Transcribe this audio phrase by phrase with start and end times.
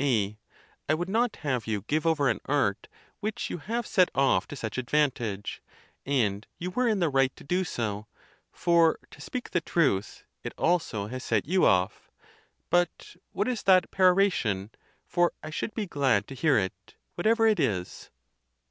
[0.00, 0.38] A.
[0.88, 2.88] I would not have you give over an art
[3.20, 5.60] which you have set off to such advantage;
[6.06, 8.06] and you were in the right to do so,
[8.50, 12.10] for, to speak the truth, it also has set you off.
[12.70, 14.70] But what is that peroration?
[15.04, 18.08] For I should be glad to hear it, whatever it is.